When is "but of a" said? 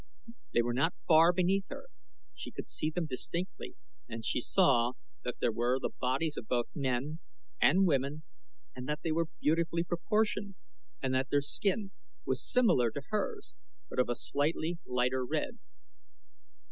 13.91-14.15